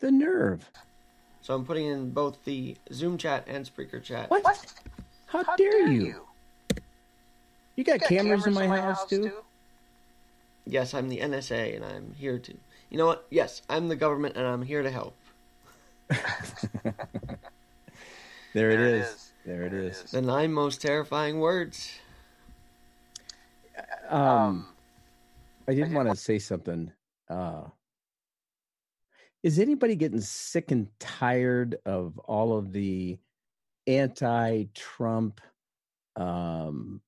[0.00, 0.68] The nerve.
[1.40, 4.28] So I'm putting in both the Zoom chat and Spreaker chat.
[4.28, 4.42] What?
[4.42, 4.74] What?
[5.26, 6.04] How, dare, you?
[6.04, 6.28] You
[7.84, 9.32] got, You got cameras, in my, house, too?
[10.66, 12.54] Yes, I'm the NSA, and I'm here to.
[12.90, 13.26] You know what?
[13.30, 15.14] Yes, I'm the government, and I'm here to help.
[18.54, 19.06] There it There it is.
[19.06, 19.32] is.
[19.44, 20.02] There it is.
[20.10, 21.92] The nine most terrifying words.
[24.08, 24.66] Um,
[25.68, 26.90] I did want to say something.
[27.28, 27.64] Uh,
[29.42, 33.18] is anybody getting sick and tired of all of the
[33.86, 35.40] anti-Trump?
[36.16, 37.00] Um,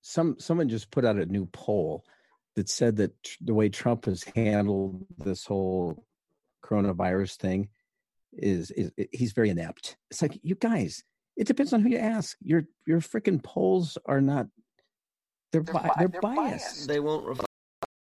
[0.00, 2.04] some someone just put out a new poll
[2.56, 6.04] that said that tr- the way Trump has handled this whole
[6.64, 7.68] coronavirus thing
[8.32, 9.96] is is he's very inept.
[10.10, 11.02] It's like you guys.
[11.36, 12.36] It depends on who you ask.
[12.42, 14.46] Your your freaking polls are not.
[15.52, 16.36] They're They're bi- bi- they're, they're biased.
[16.36, 16.88] biased.
[16.88, 17.46] They won't reflect.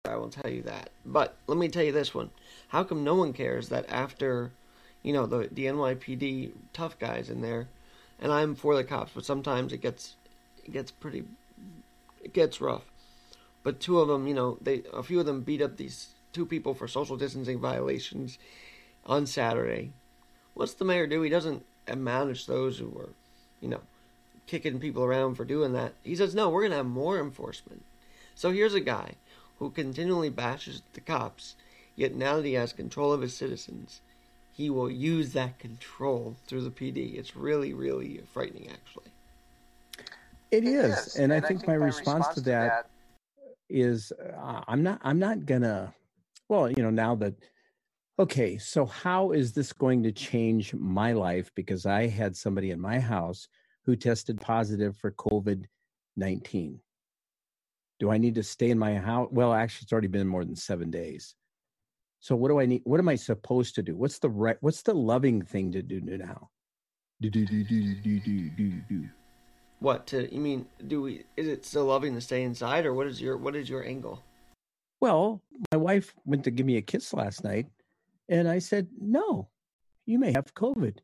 [0.06, 0.90] I will tell you that.
[1.06, 2.32] But let me tell you this one:
[2.70, 4.52] How come no one cares that after,
[5.04, 7.68] you know, the the NYPD tough guys in there,
[8.20, 10.16] and I'm for the cops, but sometimes it gets
[10.66, 11.24] it gets pretty
[12.28, 12.84] it gets rough.
[13.64, 16.46] But two of them, you know, they a few of them beat up these two
[16.46, 18.38] people for social distancing violations
[19.06, 19.92] on Saturday.
[20.54, 21.22] What's the mayor do?
[21.22, 23.10] He doesn't admonish those who were,
[23.62, 23.82] you know,
[24.46, 25.94] kicking people around for doing that.
[26.04, 27.84] He says, no, we're going to have more enforcement.
[28.36, 29.14] So here's a guy
[29.60, 31.56] who continually bashes the cops,
[31.96, 34.02] yet now that he has control of his citizens,
[34.52, 37.18] he will use that control through the PD.
[37.18, 39.12] It's really, really frightening, actually.
[40.52, 42.90] It is, and, I, think my response, to that
[43.70, 45.94] is uh, I'm not I'm not gonna
[46.48, 47.34] well, you know, now that
[48.20, 52.80] okay, so how is this going to change my life because I had somebody in
[52.80, 53.48] my house
[53.86, 56.80] who tested positive for COVID-19.
[58.00, 59.30] Do I need to stay in my house?
[59.32, 61.36] Well, actually it's already been more than 7 days.
[62.20, 63.96] So what do I need what am I supposed to do?
[63.96, 66.50] What's the right what's the loving thing to do now?
[67.22, 69.10] Do do do do do do do do.
[69.80, 70.66] What to you mean?
[70.88, 71.24] Do we?
[71.36, 74.24] Is it still loving to stay inside, or what is your what is your angle?
[75.00, 77.68] Well, my wife went to give me a kiss last night,
[78.28, 79.50] and I said, "No,
[80.06, 80.98] you may have COVID."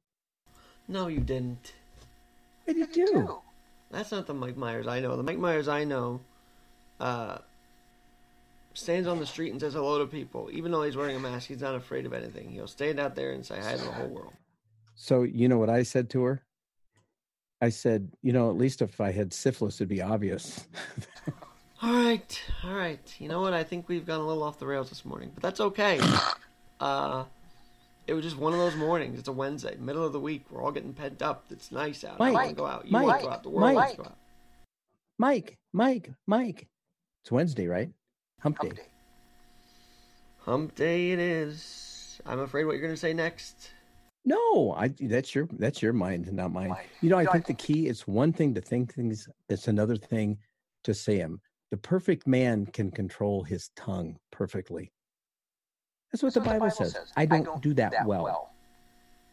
[0.88, 1.74] No, you didn't.
[2.68, 3.42] I did do.
[3.92, 5.16] That's not the Mike Myers I know.
[5.16, 6.20] The Mike Myers I know
[7.00, 7.38] uh,
[8.74, 10.50] stands on the street and says hello to people.
[10.52, 12.50] Even though he's wearing a mask, he's not afraid of anything.
[12.50, 14.34] He'll stand out there and say hi to the whole world.
[14.96, 16.44] So you know what I said to her?
[17.64, 20.68] I said, "You know, at least if I had syphilis, it'd be obvious."
[21.82, 23.16] All right, all right.
[23.20, 23.54] You know what?
[23.54, 26.00] I think we've gone a little off the rails this morning, but that's okay.
[26.80, 27.24] Uh,
[28.08, 29.18] it was just one of those mornings.
[29.18, 30.44] It's a Wednesday, middle of the week.
[30.52, 31.46] We're all getting pent up.
[31.50, 32.20] It's nice out.
[32.20, 32.86] I Mike, want to go out.
[32.86, 33.44] You Mike, want to go out.
[33.44, 34.18] The world wants to go out.
[35.18, 36.68] Mike, Mike, Mike.
[37.24, 37.90] It's Wednesday, right?
[38.42, 38.68] Hump day.
[38.68, 38.86] Hump day.
[40.40, 42.20] Hump day it is.
[42.26, 43.72] I'm afraid what you're going to say next.
[44.26, 46.70] No, I that's your that's your mind, not mine.
[46.70, 46.80] Mine.
[47.02, 49.28] You know, I You know, I think the key it's one thing to think things,
[49.50, 50.38] it's another thing
[50.84, 51.42] to say them.
[51.72, 54.92] The perfect man can control his tongue perfectly.
[56.12, 56.96] That's what, That's the, Bible says.
[57.18, 58.52] I don't, do that, well.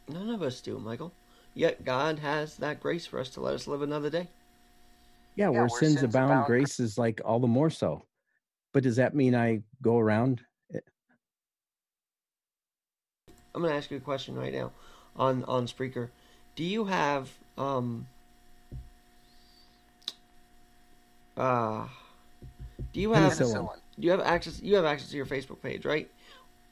[0.08, 1.12] None of us do, Michael.
[1.54, 4.28] Yet God has that grace for us to let us live another day.
[5.36, 8.02] Yeah, where, sins, abound, grace is like all the more so.
[8.72, 10.42] But does that mean I go around?
[13.54, 14.72] I'm gonna ask you a question right now
[15.16, 16.08] on on Spreaker.
[16.56, 18.06] Do you have um
[21.36, 21.86] uh
[22.92, 23.32] do you have
[23.98, 26.08] do you have access you have access to your Facebook page, right?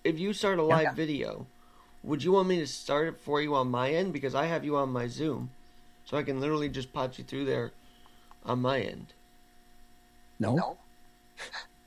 [0.04, 0.92] If you start a live Yeah.
[0.94, 1.46] video,
[2.02, 4.64] would you want me to start it for you on my end because I have
[4.64, 5.50] you on my Zoom,
[6.04, 7.72] so I can literally just pop you through there
[8.44, 9.12] on my end.
[10.38, 10.78] No, No.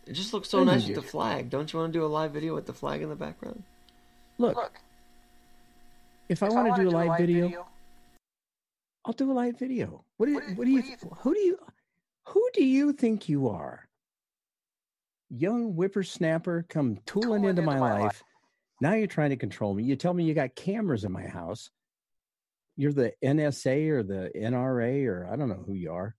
[0.05, 1.49] It just looks so nice with the flag.
[1.49, 3.63] Don't you want to do a live video with the flag in the background?
[4.41, 4.73] Look, Look,
[6.29, 7.67] if I if want to wanna do a live video,
[9.05, 10.03] I'll do a live video.
[10.17, 11.57] What do you, What do what you, what do you- who do you,
[12.27, 13.87] who do you think you are?
[15.29, 18.01] Young whippersnapper come tooling, Tooling into, into my, my life.
[18.01, 18.23] life.
[18.81, 19.83] Now you're trying to control me.
[19.83, 21.69] You tell me you got cameras in my house.
[22.75, 26.15] You're the NSA or the NRA or I don't know who you are.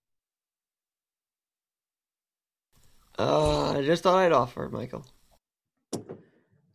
[3.19, 5.05] Uh, I just thought I'd offer, Michael.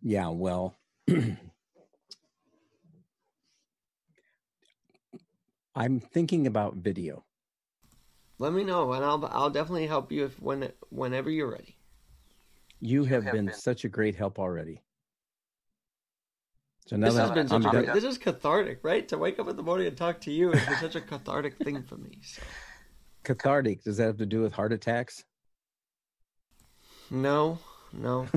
[0.03, 0.77] Yeah, well,
[5.75, 7.25] I'm thinking about video.
[8.39, 11.77] Let me know, and I'll I'll definitely help you if when whenever you're ready.
[12.81, 14.83] You, You have, have been, been- such a great help already.
[16.87, 19.07] So now This that has been I'm such a done- this is cathartic, right?
[19.09, 21.59] To wake up in the morning and talk to you has been such a cathartic
[21.65, 22.19] thing for me.
[22.23, 22.43] So.
[23.25, 23.83] cathartic.
[23.83, 25.23] Does that have to do with heart attacks?
[27.11, 27.59] No,
[27.93, 28.27] no.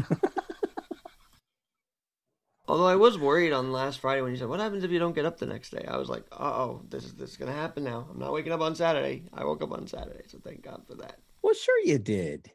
[2.67, 5.15] Although I was worried on last Friday when you said, "What happens if you don't
[5.15, 7.51] get up the next day?" I was like, "Uh oh, this is this is gonna
[7.53, 9.25] happen now." I'm not waking up on Saturday.
[9.33, 11.19] I woke up on Saturday, so thank God for that.
[11.41, 12.51] Well, sure you did.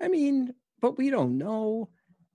[0.00, 1.88] I mean, but we don't know.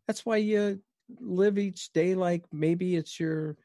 [0.08, 0.82] That's why you
[1.20, 3.58] live each day like maybe it's your.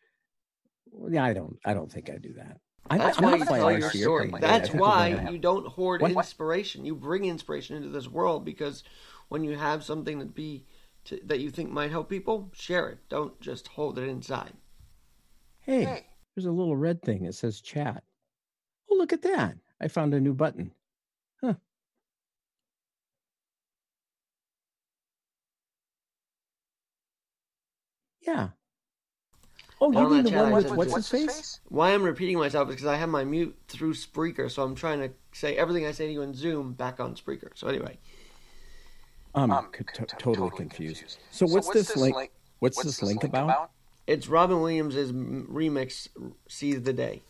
[1.09, 1.59] Yeah, I don't.
[1.65, 2.59] I don't think I do that.
[2.89, 4.35] I, That's I'm why you tell your story.
[4.41, 6.11] That's why you don't hoard What?
[6.11, 6.85] inspiration.
[6.85, 8.83] You bring inspiration into this world because
[9.29, 10.65] when you have something that be
[11.05, 12.99] to, that you think might help people, share it.
[13.09, 14.53] Don't just hold it inside.
[15.61, 16.07] Hey, Hey.
[16.35, 18.03] there's a little red thing that says chat.
[18.91, 19.57] Oh, look at that!
[19.81, 20.73] I found a new button.
[21.41, 21.55] Huh.
[28.21, 28.51] Yeah.
[29.83, 31.61] Oh, you mean the chat, one with said, what's his face?
[31.69, 35.01] Why I'm repeating myself is because I have my mute through Spreaker, so I'm trying
[35.01, 37.51] to say everything I say to you in Zoom back on Spreaker.
[37.55, 37.99] So anyway,
[39.35, 41.19] I'm I'm co- co- to- to- totally, confused.
[41.31, 42.31] So, what's, this link?
[42.59, 43.71] What's, this link about?
[44.07, 46.09] it's Robin Williams' remix
[46.49, 47.23] "Seize the Day."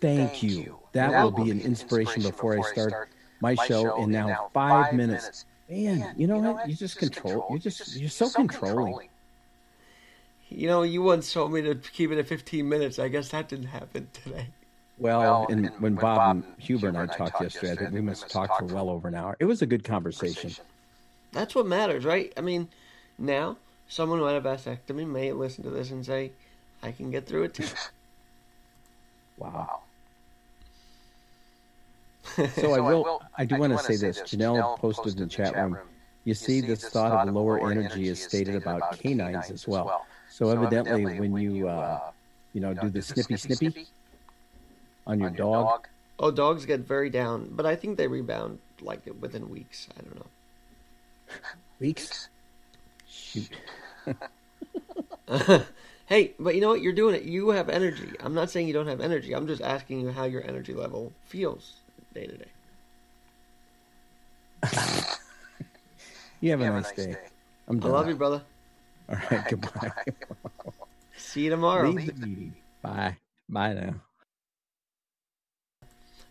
[0.00, 0.50] Thank, Thank you.
[0.50, 0.78] you.
[0.92, 5.44] That, That will be an inspiration before I start my show in now five minutes.
[5.68, 6.68] Man, you know what?
[6.68, 7.46] You just control.
[7.50, 9.08] You just you're so controlling.
[10.48, 12.98] You know, you once told me to keep it at 15 minutes.
[12.98, 14.48] I guess that didn't happen today.
[14.96, 17.72] Well, Well, and and when when Bob Bob and and Huber and I talked yesterday,
[17.72, 19.36] I think we must have talked for well over an hour.
[19.40, 20.52] It was a good conversation.
[21.38, 22.32] That's what matters, right?
[22.36, 22.68] I mean,
[23.16, 26.32] now someone who had a vasectomy may listen to this and say,
[26.82, 27.68] "I can get through it too."
[29.36, 29.82] Wow.
[32.36, 32.48] Wow.
[32.56, 33.22] So I will.
[33.38, 34.20] I do want to say this.
[34.20, 35.78] Janelle posted in the chat room.
[36.24, 40.06] You see, this thought of lower energy is stated about canines as well.
[40.28, 42.10] So evidently, when you uh,
[42.52, 43.86] you know do the snippy snippy
[45.06, 45.86] on your dog,
[46.18, 49.88] oh, dogs get very down, but I think they rebound like within weeks.
[49.96, 50.26] I don't know.
[51.80, 52.28] Weeks.
[53.08, 53.50] Shoot.
[56.06, 56.80] hey, but you know what?
[56.80, 57.22] You're doing it.
[57.22, 58.12] You have energy.
[58.20, 59.34] I'm not saying you don't have energy.
[59.34, 61.80] I'm just asking you how your energy level feels
[62.14, 62.50] day to day.
[66.40, 67.16] You have a nice day.
[67.66, 67.90] I'm I done.
[67.92, 68.42] love you, brother.
[69.08, 69.44] All right.
[69.48, 69.90] Goodbye.
[71.16, 71.90] See you tomorrow.
[71.90, 72.54] Leave the meeting.
[72.80, 73.16] Bye.
[73.48, 73.94] Bye now.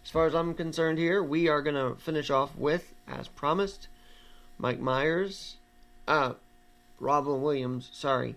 [0.06, 3.90] As far as I'm concerned here, we are going to finish off with, as promised,
[4.58, 5.58] Mike Myers,
[6.08, 6.34] uh,
[7.00, 8.36] Robin Williams, sorry,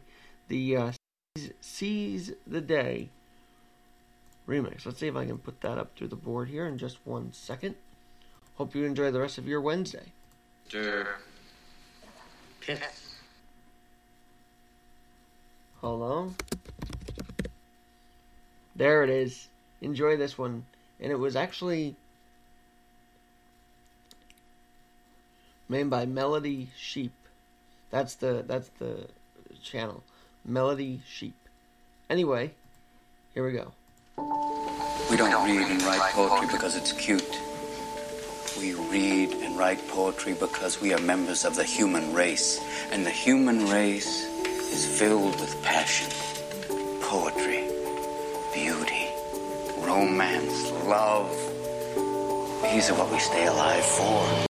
[0.48, 0.92] the uh,
[1.36, 3.08] Seize- Seize the Day
[4.46, 4.84] remix.
[4.84, 7.32] Let's see if I can put that up through the board here in just one
[7.32, 7.76] second.
[8.56, 10.12] Hope you enjoy the rest of your Wednesday.
[15.80, 16.34] Hold on.
[18.76, 19.48] There it is.
[19.80, 20.66] Enjoy this one.
[21.00, 21.96] And it was actually
[25.70, 27.12] made by Melody Sheep.
[27.90, 29.06] That's the that's the
[29.62, 30.02] channel.
[30.44, 31.34] Melody Sheep.
[32.10, 32.50] Anyway,
[33.34, 33.72] here we go.
[35.08, 37.40] We don't read and write poetry because it's cute.
[38.58, 42.60] We read and write poetry because we are members of the human race.
[42.90, 44.24] And the human race
[44.72, 46.10] is filled with passion,
[47.00, 47.68] poetry,
[48.52, 49.08] beauty,
[49.78, 51.30] romance, love.
[52.62, 54.49] These are what we stay alive for.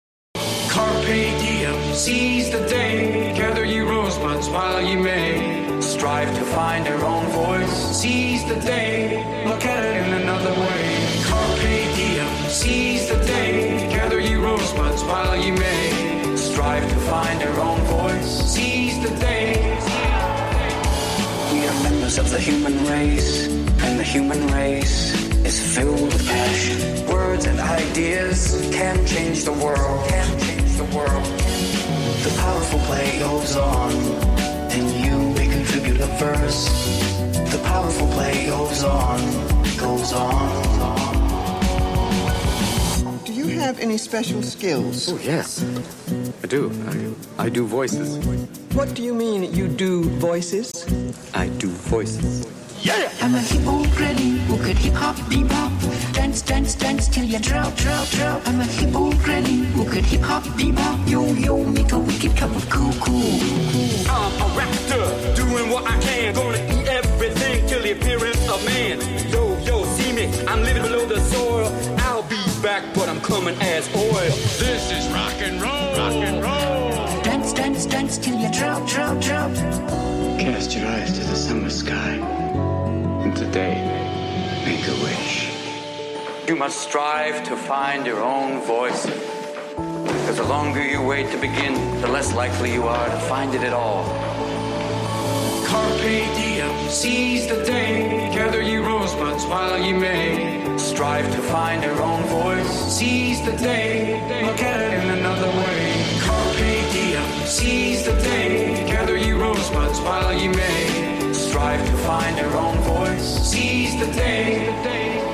[1.97, 3.33] Seize the day.
[3.35, 5.81] Gather ye rosebuds while ye may.
[5.81, 7.97] Strive to find your own voice.
[7.99, 9.17] Seize the day,
[9.47, 11.23] look at it in another way.
[11.25, 13.89] Carpe diem, seize the day.
[13.89, 16.35] Gather you rosebuds while you may.
[16.37, 18.53] Strive to find your own voice.
[18.53, 19.55] Seize the day.
[21.51, 27.07] We are members of the human race, and the human race is filled with passion.
[27.07, 30.07] Words and ideas can change the world.
[30.09, 31.46] Can change the world.
[32.27, 33.93] The powerful play goes on,
[34.75, 36.67] and you may contribute a verse.
[37.53, 39.19] The powerful play goes on,
[39.77, 40.83] goes on.
[43.23, 45.07] Do you have any special skills?
[45.09, 45.63] Oh, yes.
[46.43, 46.69] I do.
[47.39, 48.17] I, I do voices.
[48.75, 50.69] What do you mean you do voices?
[51.33, 52.45] I do voices.
[53.27, 56.13] I'm a hippo granny who could hip hop bebop.
[56.13, 58.41] Dance, dance, dance till you drop, drop, drop.
[58.47, 61.09] I'm a hippo granny who could hip hop bebop.
[61.09, 63.39] Yo, yo, make a wicked cup of cool, cool.
[64.09, 66.35] I'm a raptor, doing what I can.
[66.35, 69.01] Gonna eat everything till the appearance of man.
[69.29, 71.67] Yo, yo, see me, I'm living below the soil.
[71.99, 74.31] I'll be back, but I'm coming as oil.
[74.61, 75.97] This is rock and roll.
[75.97, 77.23] Rock and roll.
[77.23, 79.53] Dance, dance, dance till you drop, drop, drop.
[80.39, 82.19] Cast your eyes to the summer sky,
[86.47, 89.05] You must strive to find your own voice.
[89.05, 93.63] Because the longer you wait to begin, the less likely you are to find it
[93.63, 94.05] at all.
[95.67, 98.31] Carpe diem, seize the day.
[98.33, 100.77] Gather you rosebuds while you may.
[100.77, 102.95] Strive to find your own voice.
[102.95, 104.13] Seize the day.
[104.45, 106.19] Look at it in another way.
[106.21, 108.87] Carpe diem, seize the day.
[108.87, 111.33] Gather you rosebuds while you may.
[111.33, 113.49] Strive to find your own voice.
[113.51, 115.26] Seize the day.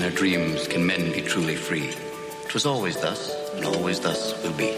[0.00, 1.90] Their dreams can men be truly free.
[2.48, 4.72] 'Twas always thus, and always thus will be.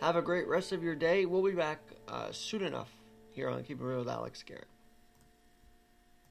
[0.00, 1.24] Have a great rest of your day.
[1.24, 2.90] We'll be back uh, soon enough
[3.32, 4.68] here on Keep It Real with Alex Garrett.